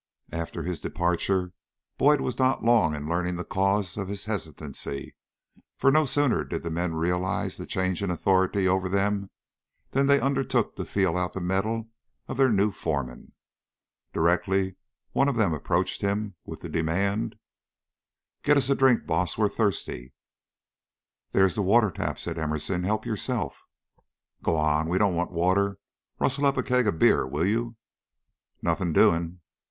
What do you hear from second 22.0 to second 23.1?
said Emerson. "Help